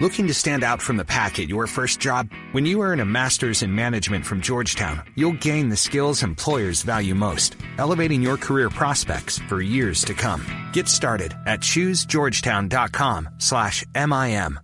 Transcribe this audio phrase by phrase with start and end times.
[0.00, 2.28] Looking to stand out from the pack at your first job?
[2.50, 7.14] When you earn a master's in management from Georgetown, you'll gain the skills employers value
[7.14, 10.44] most, elevating your career prospects for years to come.
[10.72, 14.58] Get started at choosegeorgetown.com slash MIM.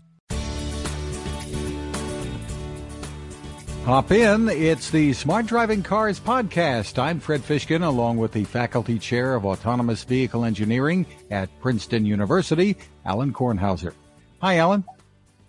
[3.84, 4.48] Hop in.
[4.48, 6.98] It's the Smart Driving Cars podcast.
[6.98, 12.76] I'm Fred Fishkin, along with the faculty chair of autonomous vehicle engineering at Princeton University,
[13.04, 13.94] Alan Kornhauser.
[14.42, 14.84] Hi, Alan.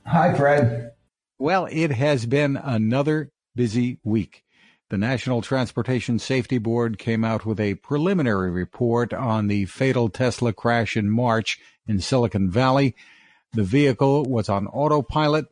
[0.06, 0.92] Hi, Fred.
[1.40, 4.44] Well, it has been another busy week.
[4.90, 10.52] The National Transportation Safety Board came out with a preliminary report on the fatal Tesla
[10.52, 12.96] crash in March in Silicon Valley.
[13.54, 15.46] The vehicle was on autopilot,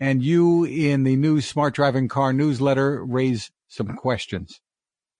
[0.00, 4.60] and you in the new Smart Driving Car newsletter raise some questions.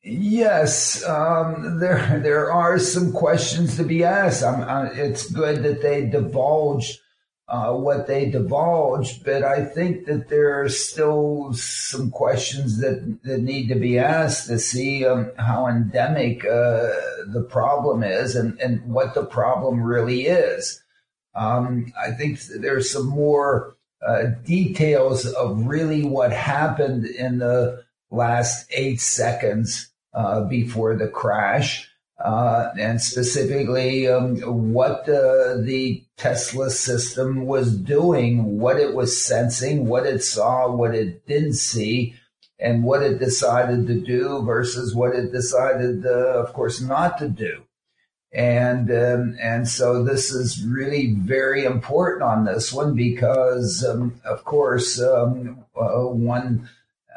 [0.03, 4.43] Yes, um, there there are some questions to be asked.
[4.43, 7.01] Uh, it's good that they divulged
[7.49, 13.41] uh, what they divulged, but I think that there are still some questions that, that
[13.41, 16.91] need to be asked to see um, how endemic uh,
[17.27, 20.83] the problem is and, and what the problem really is.
[21.35, 28.67] Um, I think there's some more uh, details of really what happened in the last
[28.73, 31.88] eight seconds uh, before the crash
[32.19, 34.41] uh, and specifically um,
[34.73, 40.95] what the, the Tesla system was doing, what it was sensing, what it saw, what
[40.95, 42.15] it didn't see,
[42.59, 47.29] and what it decided to do versus what it decided, uh, of course, not to
[47.29, 47.63] do.
[48.33, 54.45] And um, and so this is really very important on this one because, um, of
[54.45, 56.69] course, um, uh, one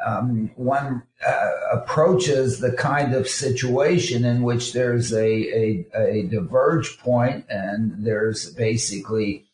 [0.05, 6.97] um, one uh, approaches the kind of situation in which there's a, a, a diverge
[6.99, 9.45] point and there's basically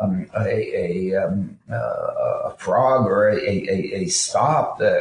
[0.00, 5.00] um, a, a, um, uh, a, frog or a, stop uh,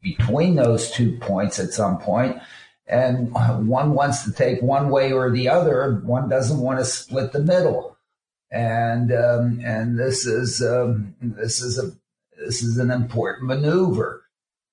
[0.00, 2.32] between those two points at some point.
[2.34, 2.42] point
[2.90, 3.32] and
[3.68, 7.40] one wants to take one way or the other one doesn't want to split the
[7.40, 7.96] middle
[8.50, 11.92] and um, and this is um, this is a
[12.50, 14.24] this is an important maneuver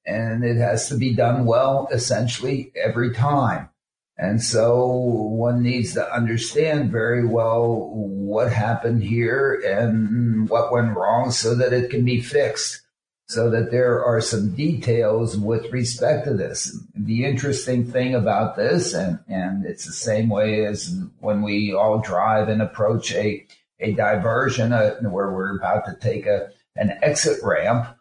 [0.04, 3.70] and it has to be done well essentially every time.
[4.18, 11.30] And so one needs to understand very well what happened here and what went wrong
[11.30, 12.82] so that it can be fixed.
[13.28, 16.76] So that there are some details with respect to this.
[16.96, 22.00] The interesting thing about this, and, and it's the same way as when we all
[22.00, 23.46] drive and approach a,
[23.80, 27.98] a diversion uh, where we're about to take a, an exit ramp,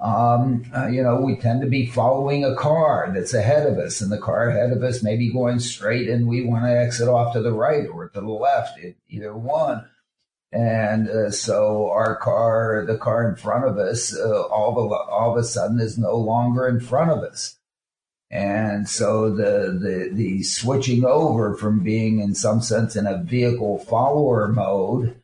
[0.00, 4.00] um, uh, you know, we tend to be following a car that's ahead of us,
[4.00, 7.08] and the car ahead of us may be going straight, and we want to exit
[7.08, 9.86] off to the right or to the left, either one.
[10.52, 15.32] And uh, so our car, the car in front of us, uh, all of all
[15.32, 17.56] of a sudden is no longer in front of us.
[18.30, 23.78] And so the, the the switching over from being in some sense in a vehicle
[23.80, 25.19] follower mode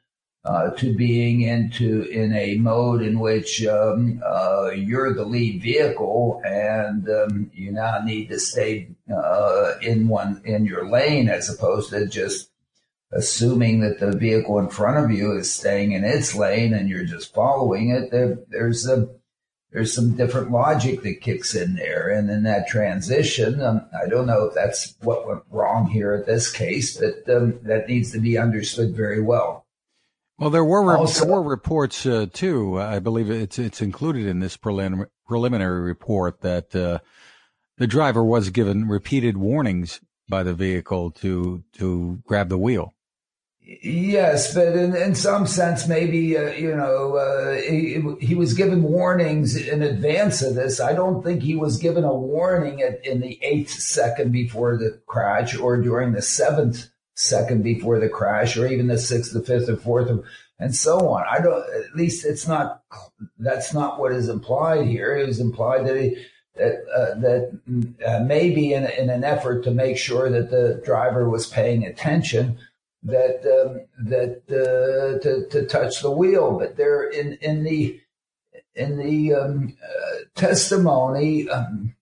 [0.47, 6.41] uh, to being into in a mode in which um, uh, you're the lead vehicle
[6.45, 11.91] and um, you now need to stay uh, in one in your lane as opposed
[11.91, 12.51] to just
[13.13, 17.05] assuming that the vehicle in front of you is staying in its lane and you're
[17.05, 18.13] just following it.
[18.13, 19.09] There, there's a
[19.73, 24.27] there's some different logic that kicks in there, and in that transition, um, I don't
[24.27, 28.21] know if that's what went wrong here at this case, but um, that needs to
[28.21, 29.66] be understood very well.
[30.39, 32.79] Well, there were also, there were reports uh, too.
[32.79, 36.99] I believe it's it's included in this prelim- preliminary report that uh,
[37.79, 42.95] the driver was given repeated warnings by the vehicle to to grab the wheel.
[43.83, 48.83] Yes, but in, in some sense, maybe uh, you know uh, he, he was given
[48.83, 50.81] warnings in advance of this.
[50.81, 55.01] I don't think he was given a warning at, in the eighth second before the
[55.07, 59.69] crash or during the seventh second before the crash or even the sixth, the fifth,
[59.69, 60.11] or fourth,
[60.59, 61.25] and so on.
[61.29, 62.83] I don't, at least it's not,
[63.39, 65.17] that's not what is implied here.
[65.17, 66.17] It was implied that he,
[66.57, 67.61] that, uh, that
[68.07, 72.59] uh, maybe in, in an effort to make sure that the driver was paying attention,
[73.03, 76.59] that um, that uh, to, to touch the wheel.
[76.59, 78.01] But there in in the
[78.75, 81.95] in the um, uh, testimony, um,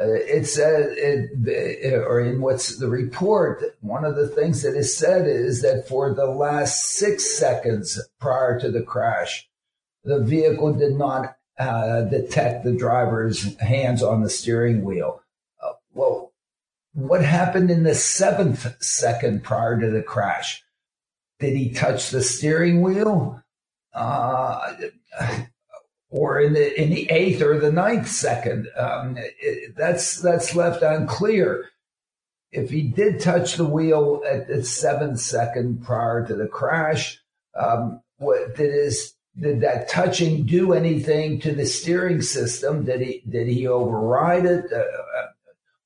[0.00, 4.96] uh, it said, it, or in what's the report, one of the things that is
[4.96, 9.48] said is that for the last six seconds prior to the crash,
[10.02, 15.22] the vehicle did not uh, detect the driver's hands on the steering wheel.
[15.62, 16.32] Uh, well,
[16.92, 20.62] what happened in the seventh second prior to the crash?
[21.38, 23.44] Did he touch the steering wheel?
[23.94, 24.74] uh,
[26.14, 28.68] or in the in the eighth or the ninth second.
[28.76, 31.70] Um, it, that's that's left unclear.
[32.52, 37.20] If he did touch the wheel at the seventh second prior to the crash,
[37.56, 42.84] um, what did his did that touching do anything to the steering system?
[42.84, 44.72] Did he did he override it?
[44.72, 45.26] Uh, uh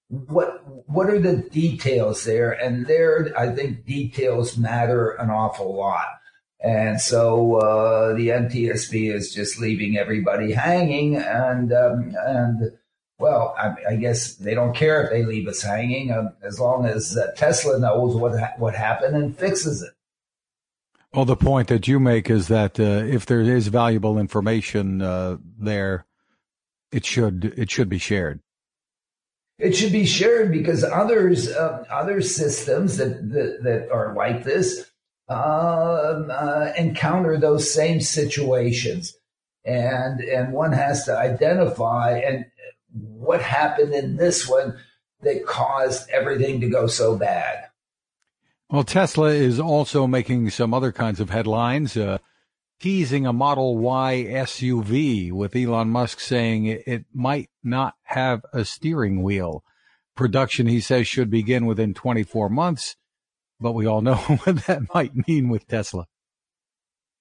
[0.08, 2.52] what what are the details there?
[2.52, 6.20] And there, I think details matter an awful lot.
[6.60, 12.72] And so uh, the NTSB is just leaving everybody hanging, and um, and
[13.18, 16.86] well, I, I, guess they don't care if they leave us hanging uh, as long
[16.86, 19.92] as uh, Tesla knows what ha- what happened and fixes it.
[21.12, 25.38] Well, the point that you make is that uh, if there is valuable information uh,
[25.58, 26.06] there,
[26.90, 28.40] it should it should be shared.
[29.58, 34.90] It should be shared because others uh, other systems that, that that are like this
[35.28, 39.14] uh, encounter those same situations,
[39.64, 42.46] and and one has to identify and
[42.92, 44.78] what happened in this one
[45.20, 47.64] that caused everything to go so bad.
[48.70, 52.18] Well, Tesla is also making some other kinds of headlines, uh,
[52.80, 58.64] teasing a Model Y SUV with Elon Musk saying it, it might not have a
[58.64, 59.64] steering wheel.
[60.14, 62.96] Production, he says, should begin within 24 months
[63.60, 64.14] but we all know
[64.44, 66.06] what that might mean with Tesla.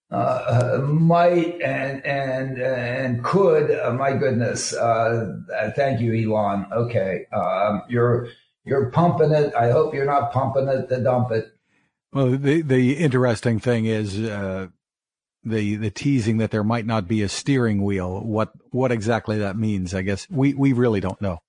[0.09, 3.71] Uh, might and and and could.
[3.71, 4.73] Uh, my goodness.
[4.73, 5.35] Uh,
[5.75, 6.65] thank you, Elon.
[6.71, 8.29] Okay, um, you're
[8.63, 9.53] you're pumping it.
[9.53, 11.51] I hope you're not pumping it to dump it.
[12.13, 14.67] Well, the the interesting thing is uh,
[15.43, 18.21] the the teasing that there might not be a steering wheel.
[18.21, 19.93] What what exactly that means?
[19.93, 21.39] I guess we we really don't know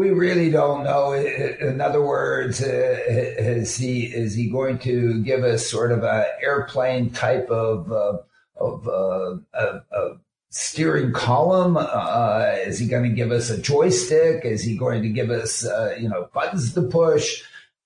[0.00, 1.12] we really don't know.
[1.12, 6.26] In other words, uh, is he is he going to give us sort of a
[6.42, 8.16] airplane type of uh,
[8.56, 10.16] of uh, a, a
[10.48, 11.76] steering column?
[11.76, 14.46] Uh, is he going to give us a joystick?
[14.46, 17.42] Is he going to give us uh, you know buttons to push?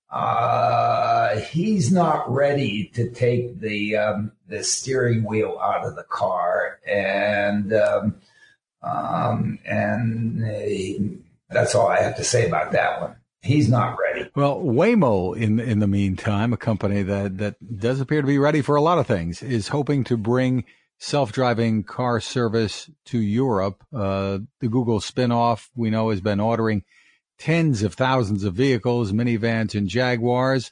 [0.09, 6.79] Uh, he's not ready to take the um, the steering wheel out of the car,
[6.87, 8.15] and um,
[8.85, 11.24] um, and
[11.55, 13.17] that's all I have to say about that one.
[13.43, 14.31] He's not ready.
[14.35, 18.63] Well, Waymo, in in the meantime, a company that that does appear to be ready
[18.63, 20.65] for a lot of things, is hoping to bring
[20.99, 23.85] self-driving car service to Europe.
[23.93, 26.85] Uh, the Google spinoff, we know, has been ordering
[27.39, 30.71] tens of thousands of vehicles, minivans, and Jaguars,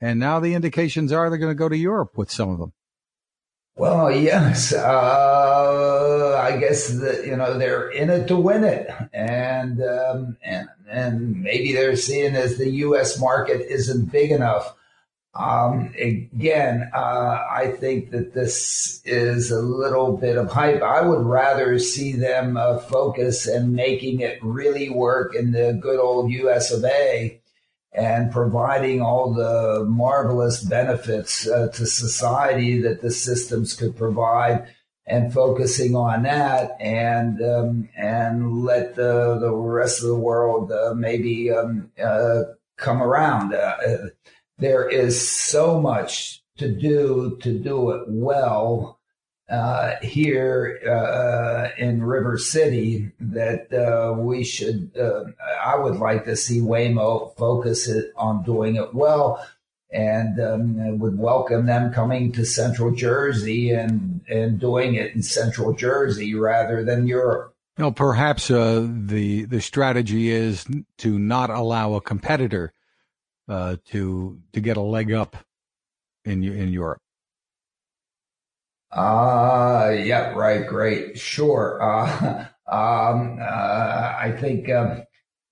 [0.00, 2.72] and now the indications are they're going to go to Europe with some of them.
[3.76, 4.72] Well, yes.
[4.72, 10.68] Uh, I guess that you know they're in it to win it, and um, and
[10.88, 13.18] and maybe they're seeing as the U.S.
[13.20, 14.74] market isn't big enough.
[15.32, 20.82] Um, again, uh, I think that this is a little bit of hype.
[20.82, 26.00] I would rather see them uh, focus and making it really work in the good
[26.00, 26.72] old U.S.
[26.72, 27.39] of A
[27.92, 34.66] and providing all the marvelous benefits uh, to society that the systems could provide
[35.06, 40.94] and focusing on that and um, and let the, the rest of the world uh,
[40.94, 42.42] maybe um, uh,
[42.76, 43.52] come around.
[43.52, 43.76] Uh,
[44.58, 48.99] there is so much to do to do it well
[49.50, 54.96] uh, here uh, in River City that uh, we should.
[54.96, 55.24] Uh,
[55.64, 59.44] I would like to see Waymo focus it on doing it well,
[59.92, 65.72] and um, would welcome them coming to Central Jersey and and doing it in Central
[65.72, 67.54] Jersey rather than Europe.
[67.76, 70.64] Well, perhaps uh, the the strategy is
[70.98, 72.72] to not allow a competitor
[73.48, 75.36] uh, to to get a leg up
[76.24, 77.02] in in Europe.
[78.92, 81.80] Uh, yeah, right, great, sure.
[81.80, 85.04] Uh, um, uh, I think um,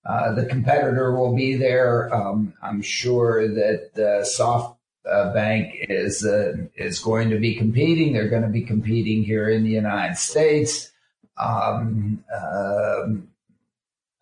[0.04, 2.12] uh, the competitor will be there.
[2.14, 8.12] Um, I'm sure that uh, SoftBank is uh, is going to be competing.
[8.12, 10.90] They're going to be competing here in the United States.
[11.36, 13.28] Um, um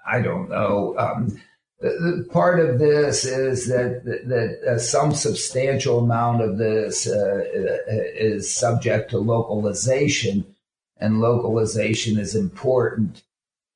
[0.07, 0.95] I don't know.
[2.30, 7.45] Part of this is that that uh, some substantial amount of this uh,
[8.14, 10.47] is subject to localization,
[10.97, 13.25] and localization is important.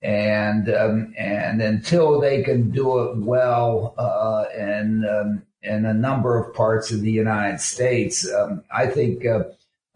[0.01, 6.39] And um, and until they can do it well uh, in um, in a number
[6.39, 9.27] of parts of the United States, um, I think.
[9.27, 9.45] Uh,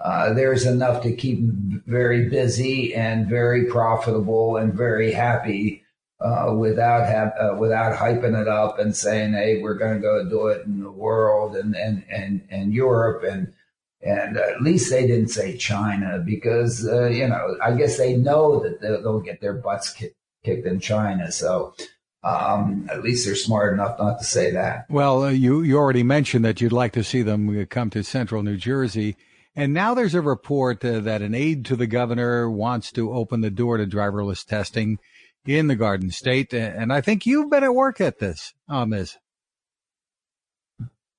[0.00, 1.38] uh, there's enough to keep
[1.86, 5.83] very busy and very profitable and very happy
[6.24, 10.26] uh, without have uh, without hyping it up and saying, "Hey, we're going to go
[10.28, 13.52] do it in the world and and and and Europe and
[14.00, 18.60] and at least they didn't say China because uh, you know I guess they know
[18.60, 21.30] that they'll get their butts kicked, kicked in China.
[21.30, 21.74] So
[22.22, 24.86] um, at least they're smart enough not to say that.
[24.88, 28.42] Well, uh, you you already mentioned that you'd like to see them come to Central
[28.42, 29.16] New Jersey.
[29.56, 33.40] And now there's a report uh, that an aide to the governor wants to open
[33.40, 34.98] the door to driverless testing
[35.46, 36.52] in the Garden State.
[36.54, 38.54] And I think you've been at work at this
[38.90, 39.18] this.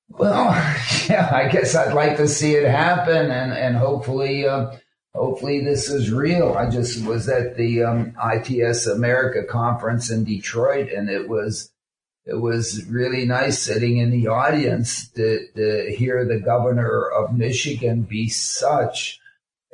[0.10, 0.46] Well,
[1.10, 4.72] yeah, I guess I'd like to see it happen, and and hopefully, uh,
[5.14, 6.54] hopefully this is real.
[6.54, 11.72] I just was at the um, ITS America conference in Detroit, and it was
[12.26, 18.02] it was really nice sitting in the audience to, to hear the governor of Michigan
[18.02, 19.20] be such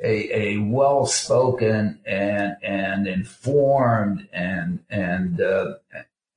[0.02, 5.74] a, a well spoken and and informed and and uh,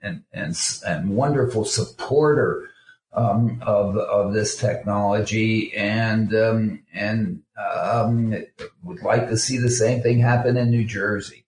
[0.02, 0.56] and and
[0.86, 2.70] and wonderful supporter
[3.14, 8.36] um, of of this technology, and um, and um,
[8.84, 11.46] would like to see the same thing happen in New Jersey.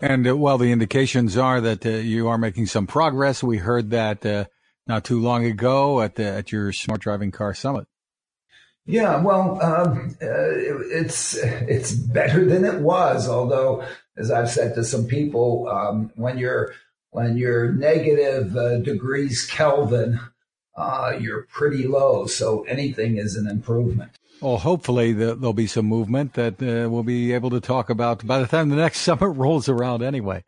[0.00, 3.42] And uh, well, the indications are that uh, you are making some progress.
[3.42, 4.44] We heard that uh,
[4.86, 7.86] not too long ago at the, at your smart driving car summit.
[8.88, 10.48] Yeah, well, um, uh,
[10.90, 13.28] it's it's better than it was.
[13.28, 13.84] Although,
[14.16, 16.72] as I've said to some people, um, when you're
[17.10, 20.18] when you're negative uh, degrees Kelvin,
[20.74, 22.24] uh, you're pretty low.
[22.24, 24.12] So anything is an improvement.
[24.40, 28.26] Well, hopefully the, there'll be some movement that uh, we'll be able to talk about
[28.26, 30.02] by the time the next summit rolls around.
[30.02, 30.44] Anyway,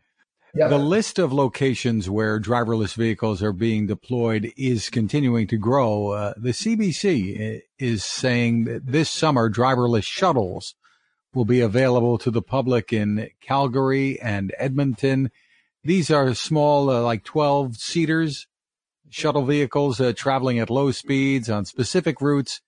[0.54, 6.10] the list of locations where driverless vehicles are being deployed is continuing to grow.
[6.10, 10.74] Uh, the CBC uh, is saying that this summer driverless shuttles
[11.32, 15.30] will be available to the public in Calgary and Edmonton.
[15.84, 18.46] These are small, uh, like 12 seaters
[19.10, 22.60] shuttle vehicles uh, traveling at low speeds on specific routes.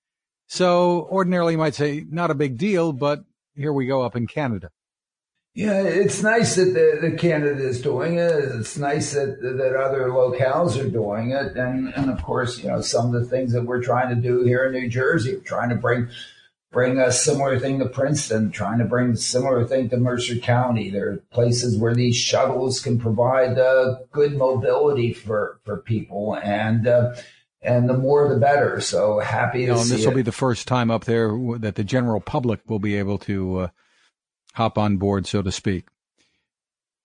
[0.47, 3.25] So ordinarily you might say not a big deal, but
[3.55, 4.71] here we go up in Canada.
[5.55, 8.33] Yeah, it's nice that the, the Canada is doing it.
[8.33, 12.81] It's nice that that other locales are doing it, and and of course, you know,
[12.81, 15.69] some of the things that we're trying to do here in New Jersey, we're trying
[15.69, 16.09] to bring
[16.73, 20.91] bring a similar thing to Princeton, trying to bring a similar thing to Mercer County.
[20.91, 26.89] There are places where these shuttles can provide uh, good mobility for, for people and,
[26.89, 27.15] uh,
[27.61, 28.81] and the more the better.
[28.81, 31.29] So happy to you know, and this will be the first time up there
[31.59, 33.69] that the general public will be able to uh,
[34.55, 35.89] hop on board, so to speak.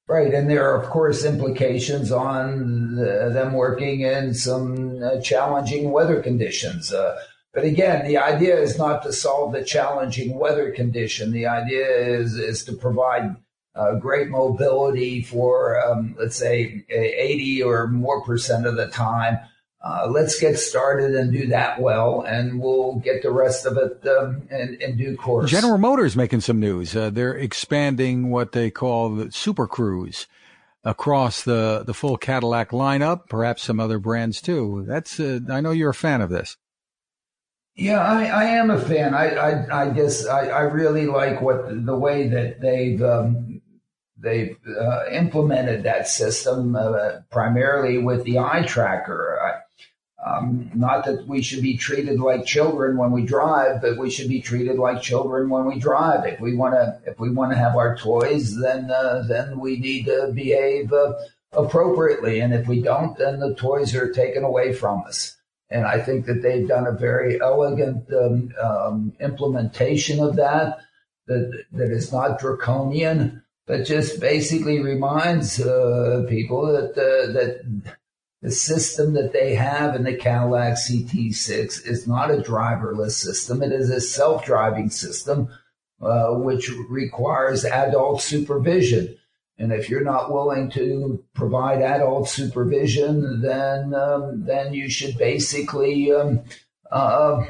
[0.08, 5.92] Right, and there are of course implications on the, them working in some uh, challenging
[5.92, 6.94] weather conditions.
[6.94, 7.20] Uh,
[7.54, 11.32] but again, the idea is not to solve the challenging weather condition.
[11.32, 13.36] The idea is, is to provide
[13.76, 19.40] uh, great mobility for, um, let's say, 80 or more percent of the time.
[19.84, 24.06] Uh, let's get started and do that well, and we'll get the rest of it
[24.08, 25.52] um, in, in, due course.
[25.52, 26.96] General Motors making some news.
[26.96, 30.26] Uh, they're expanding what they call the Super Cruise
[30.84, 34.84] across the, the full Cadillac lineup, perhaps some other brands too.
[34.88, 36.58] That's uh, I know you're a fan of this.
[37.76, 39.14] Yeah, I, I am a fan.
[39.14, 43.62] I, I, I guess I, I really like what the way that they've um,
[44.18, 49.64] they've uh, implemented that system uh, primarily with the eye tracker.
[50.38, 54.30] Um, not that we should be treated like children when we drive, but we should
[54.30, 56.26] be treated like children when we drive.
[56.26, 59.78] If we want to, if we want to have our toys, then uh, then we
[59.78, 61.14] need to behave uh,
[61.54, 65.38] appropriately, and if we don't, then the toys are taken away from us.
[65.70, 70.80] And I think that they've done a very elegant um, um, implementation of that,
[71.28, 77.94] that, that is not draconian, but just basically reminds uh, people that, uh, that
[78.42, 83.64] the system that they have in the Cadillac CT6 is not a driverless system.
[83.64, 85.50] It is a self-driving system,
[86.02, 89.18] uh, which requires adult supervision.
[89.58, 96.12] And if you're not willing to provide adult supervision, then um, then you should basically
[96.12, 96.44] um,
[96.92, 97.44] uh,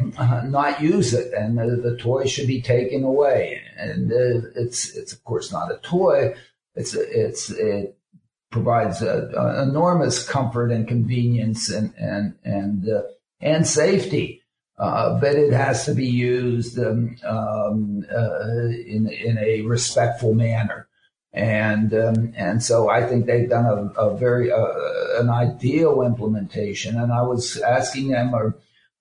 [0.46, 3.62] not use it, and the, the, toy should be taken away.
[3.78, 6.34] And uh, it's it's of course not a toy.
[6.76, 7.97] It's it's it
[8.52, 13.02] provides a, a enormous comfort and convenience and and and uh,
[13.42, 14.42] and safety.
[14.80, 20.88] Uh, but it has to be used um, um, uh, in in a respectful manner
[21.38, 24.74] and um, and so I think they've done a, a very uh,
[25.20, 27.00] an ideal implementation.
[27.00, 28.56] And I was asking them, or,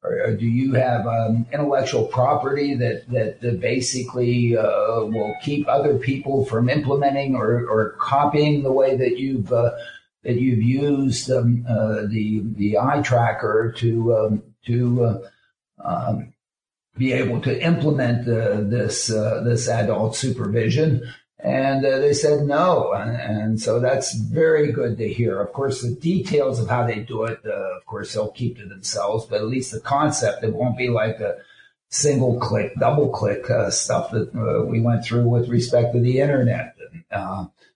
[0.07, 5.99] or do you have um, intellectual property that that, that basically uh, will keep other
[5.99, 9.73] people from implementing or, or copying the way that you've uh,
[10.23, 15.19] that you've used um, uh, the the eye tracker to um, to uh,
[15.85, 16.33] um,
[16.97, 21.03] be able to implement uh, this uh, this adult supervision.
[21.47, 25.41] And uh, they said no, and, and, so that's very good to hear.
[25.41, 28.67] Of course, the details of how they do it, uh, of course, they'll keep to
[28.67, 29.27] themselves.
[29.27, 31.37] But at least the concept, it won't be like a
[31.89, 36.19] single click, double click uh, stuff that uh, we went through with respect to the
[36.19, 36.75] internet.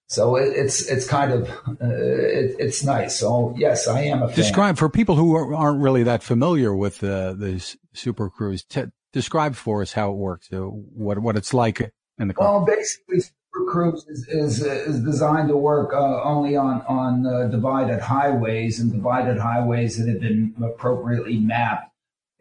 [0.08, 1.48] so it, it's it's kind of
[1.80, 3.20] it, it's nice.
[3.20, 4.36] So yes, I am a fan.
[4.36, 8.64] Describe for people who aren't really that familiar with the Super Cruise.
[8.64, 12.56] T- describe for us how it works, uh, what what it's like in the car.
[12.56, 18.00] Well, basically, Cruise is is, is designed to work uh, only on on uh, divided
[18.00, 21.92] highways and divided highways that have been appropriately mapped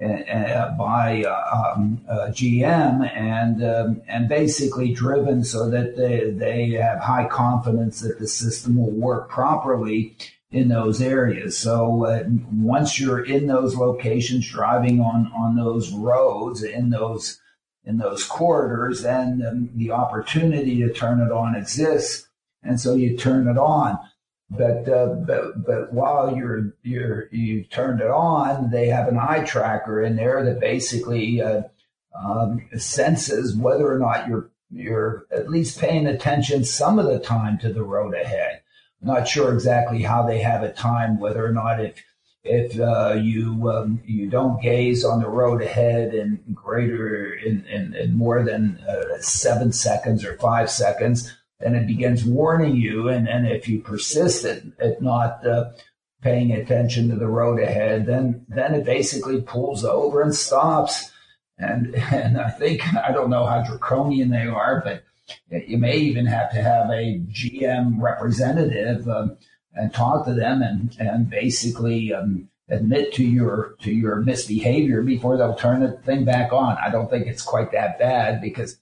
[0.01, 6.71] uh, uh by uh, um, GM and um, and basically driven so that they they
[6.71, 10.15] have high confidence that the system will work properly
[10.51, 11.57] in those areas.
[11.57, 17.39] So uh, once you're in those locations, driving on on those roads in those
[17.85, 22.27] in those corridors, then um, the opportunity to turn it on exists,
[22.63, 23.97] and so you turn it on.
[24.49, 29.43] But uh, but but while you're you're you've turned it on, they have an eye
[29.45, 31.63] tracker in there that basically uh,
[32.19, 37.57] um, senses whether or not you're you're at least paying attention some of the time
[37.59, 38.61] to the road ahead
[39.01, 42.03] not sure exactly how they have it timed, whether or not if
[42.49, 47.93] if uh, you um, you don't gaze on the road ahead in greater in, in,
[47.93, 53.07] in more than uh, seven seconds or five seconds, then it begins warning you.
[53.07, 55.71] And, and if you persist at, at not uh,
[56.23, 61.11] paying attention to the road ahead, then then it basically pulls over and stops.
[61.59, 65.03] And and I think I don't know how draconian they are, but
[65.67, 69.37] you may even have to have a GM representative um,
[69.73, 75.37] and talk to them and and basically um, admit to your to your misbehavior before
[75.37, 76.77] they'll turn the thing back on.
[76.77, 78.77] I don't think it's quite that bad because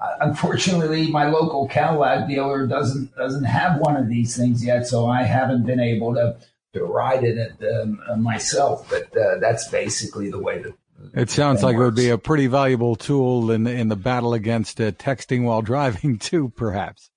[0.00, 5.06] uh, unfortunately my local Cadillac dealer doesn't doesn't have one of these things yet, so
[5.06, 6.36] I haven't been able to
[6.74, 8.88] to ride in it um, myself.
[8.88, 10.74] But uh, that's basically the way that
[11.14, 11.82] it sounds like works.
[11.82, 15.62] it would be a pretty valuable tool in in the battle against uh, texting while
[15.72, 17.10] driving too, perhaps.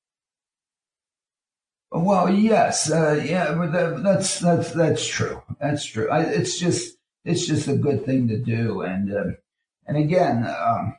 [1.92, 5.42] Well, yes, uh, yeah, but that, that's that's that's true.
[5.60, 6.10] That's true.
[6.10, 9.24] I, it's just it's just a good thing to do, and uh,
[9.86, 10.96] and again, um,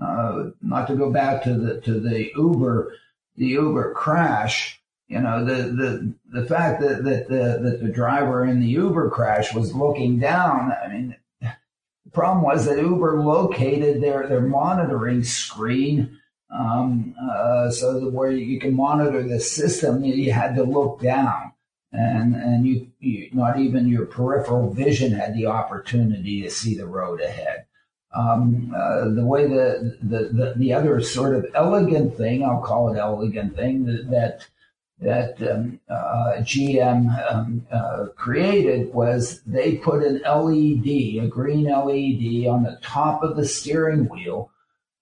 [0.00, 2.92] uh, not to go back to the to the Uber
[3.36, 4.80] the Uber crash.
[5.08, 9.10] You know, the the the fact that that the that the driver in the Uber
[9.10, 10.72] crash was looking down.
[10.72, 18.08] I mean, the problem was that Uber located their, their monitoring screen um, uh, so
[18.10, 21.52] where you can monitor the system, you had to look down.
[21.92, 26.86] And, and you, you, not even your peripheral vision had the opportunity to see the
[26.86, 27.66] road ahead.
[28.14, 32.92] Um, uh, the way the, the, the, the, other sort of elegant thing, I'll call
[32.92, 34.46] it elegant thing, that, that
[34.98, 40.86] that um, uh, GM um, uh, created was they put an LED,
[41.22, 44.50] a green LED, on the top of the steering wheel,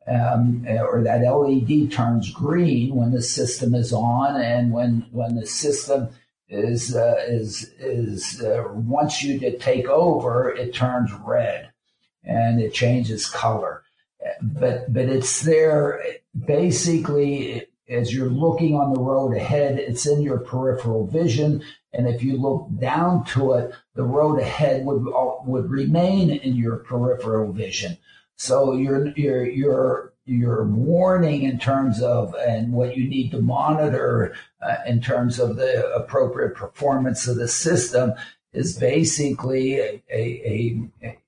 [0.07, 5.47] um, or that LED turns green when the system is on, and when when the
[5.47, 6.09] system
[6.49, 11.71] is uh, is is uh, wants you to take over, it turns red,
[12.23, 13.83] and it changes color.
[14.43, 16.03] But but it's there
[16.47, 21.62] basically as you're looking on the road ahead, it's in your peripheral vision.
[21.93, 25.05] And if you look down to it, the road ahead would,
[25.47, 27.99] would remain in your peripheral vision.
[28.37, 34.35] So your, your, your, your warning in terms of and what you need to monitor
[34.62, 38.14] uh, in terms of the appropriate performance of the system
[38.53, 41.18] is basically a, a, a,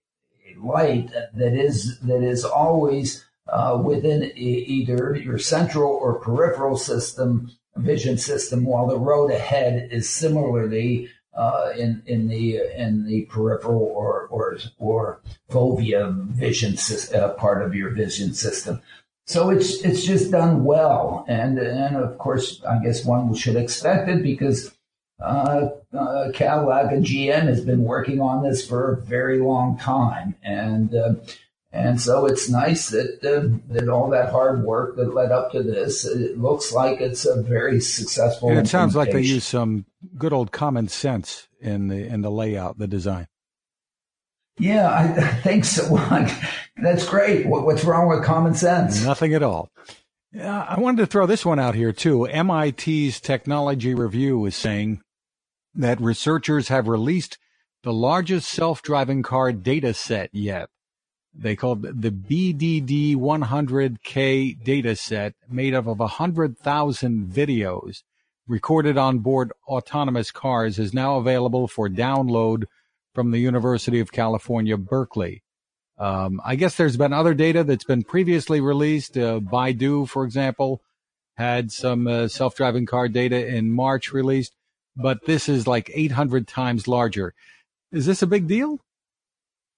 [0.58, 8.16] light that is that is always uh, within either your central or peripheral system vision
[8.16, 14.26] system, while the road ahead is similarly uh, in in the in the peripheral or
[14.30, 15.20] or or
[15.50, 16.76] fovea vision
[17.14, 18.80] uh, part of your vision system.
[19.26, 24.08] So it's it's just done well, and and of course, I guess one should expect
[24.08, 24.72] it because
[25.20, 30.36] uh, uh, Cadillac and GM has been working on this for a very long time,
[30.42, 31.14] and uh,
[31.76, 35.62] and so it's nice that uh, that all that hard work that led up to
[35.62, 38.48] this, it looks like it's a very successful.
[38.48, 39.84] And it sounds like they use some
[40.16, 43.28] good old common sense in the in the layout, the design.
[44.58, 45.96] Yeah, I, think so.
[46.78, 47.46] That's great.
[47.46, 49.04] what's wrong with common sense?
[49.04, 49.70] Nothing at all.
[50.32, 52.26] Yeah, I wanted to throw this one out here too.
[52.26, 55.02] MIT's Technology Review is saying
[55.74, 57.36] that researchers have released
[57.82, 60.70] the largest self-driving car data set yet
[61.38, 68.02] they called the BDD 100K data set made up of 100,000 videos
[68.48, 72.64] recorded on board autonomous cars is now available for download
[73.14, 75.42] from the University of California, Berkeley.
[75.98, 79.16] Um, I guess there's been other data that's been previously released.
[79.16, 80.82] Uh, Baidu, for example,
[81.36, 84.54] had some uh, self-driving car data in March released,
[84.94, 87.34] but this is like 800 times larger.
[87.90, 88.80] Is this a big deal?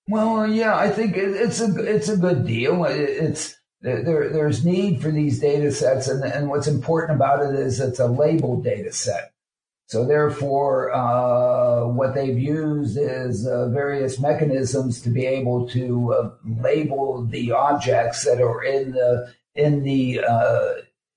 [0.09, 2.85] Well, yeah, I think it's a it's a good deal.
[2.87, 4.31] It's there.
[4.31, 8.07] There's need for these data sets, and and what's important about it is it's a
[8.07, 9.33] labeled data set.
[9.87, 16.31] So therefore, uh, what they've used is uh, various mechanisms to be able to uh,
[16.63, 20.73] label the objects that are in the in the uh,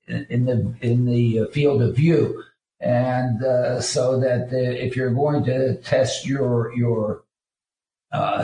[0.07, 2.43] in the in the field of view,
[2.81, 7.23] and uh, so that the, if you're going to test your your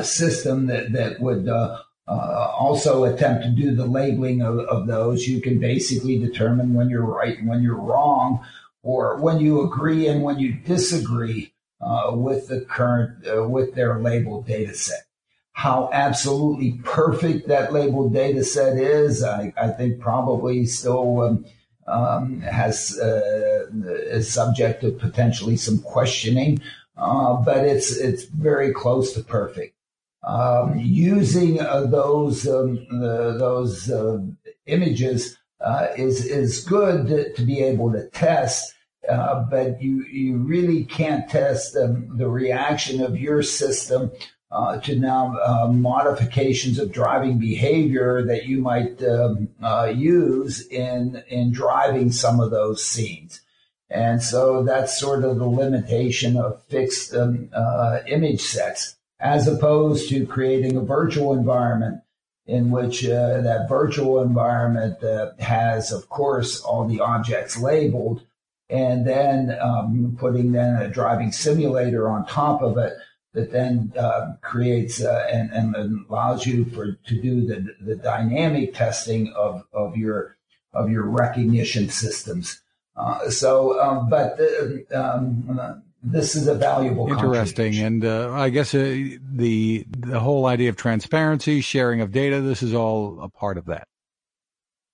[0.03, 5.27] system that that would uh, uh, also attempt to do the labeling of, of those.
[5.27, 8.45] You can basically determine when you're right and when you're wrong,
[8.82, 13.99] or when you agree and when you disagree uh, with the current uh, with their
[13.99, 15.03] labeled data set.
[15.51, 21.21] How absolutely perfect that labeled data set is, I, I think probably still.
[21.21, 21.45] Um,
[21.89, 23.65] um, has uh,
[24.10, 26.62] is subject to potentially some questioning
[26.97, 29.75] uh, but it's it's very close to perfect.
[30.23, 34.19] Um, using uh, those um, those uh,
[34.65, 38.73] images uh, is is good to, to, be able to test,
[39.10, 44.12] uh, but you you really can't test um, the reaction of your system
[44.51, 49.47] uh, to now uh, modifications of driving behavior that you might um,
[49.95, 53.41] use in in driving some of those scenes.
[53.89, 60.10] And so that's sort of the limitation of fixed um, uh, image sets, as opposed
[60.10, 62.02] to creating a virtual environment
[62.45, 68.21] in which uh, that virtual environment uh, has, of course, all the objects labeled,
[68.69, 72.93] and then um, putting then a driving simulator on top of it
[73.34, 78.73] that then uh, creates uh, and, and, allows you for to do the, the dynamic
[78.73, 80.38] testing of, of your
[80.73, 82.62] of your recognition systems.
[82.97, 87.12] Uh, so, um, but uh, um, this is a valuable.
[87.12, 92.41] Interesting, and uh, I guess uh, the the whole idea of transparency, sharing of data,
[92.41, 93.88] this is all a part of that.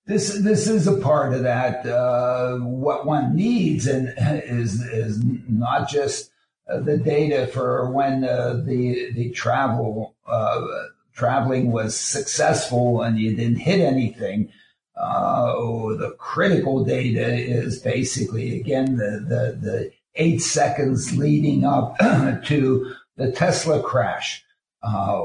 [0.06, 1.86] This this is a part of that.
[1.86, 6.30] Uh, what one needs and is is not just
[6.66, 10.14] the data for when the the travel
[11.14, 14.50] traveling was successful and you didn't hit anything
[14.96, 15.52] uh,
[15.96, 21.96] the critical data is basically again the, the, the eight seconds leading up
[22.44, 24.44] to the Tesla crash.
[24.82, 25.22] Uh,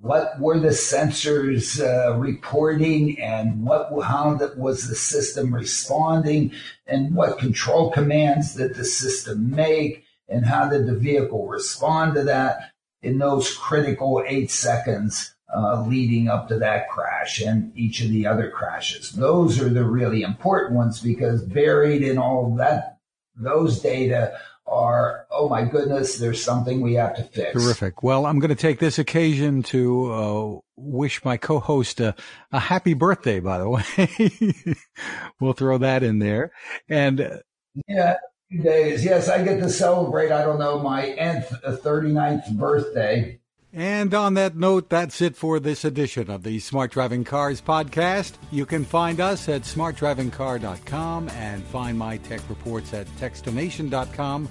[0.00, 6.52] what were the sensors uh, reporting and what how was the system responding
[6.86, 12.22] and what control commands did the system make and how did the vehicle respond to
[12.22, 12.70] that
[13.02, 18.26] in those critical eight seconds uh, leading up to that crash and each of the
[18.26, 19.12] other crashes.
[19.12, 22.98] Those are the really important ones because buried in all that,
[23.36, 27.52] those data are, oh my goodness, there's something we have to fix.
[27.52, 28.02] Terrific.
[28.02, 32.14] Well, I'm going to take this occasion to uh, wish my co-host a,
[32.52, 34.76] a, happy birthday, by the way.
[35.40, 36.52] we'll throw that in there.
[36.88, 37.38] And uh,
[37.86, 38.16] yeah,
[38.50, 39.04] days.
[39.04, 43.40] Yes, I get to celebrate, I don't know, my nth, 39th birthday.
[43.72, 48.34] And on that note, that's it for this edition of the Smart Driving Cars podcast.
[48.50, 54.48] You can find us at smartdrivingcar.com and find my tech reports at techstination.com.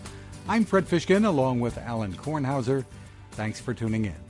[0.48, 2.86] I'm Fred Fishkin along with Alan Kornhauser.
[3.32, 4.27] Thanks for tuning in.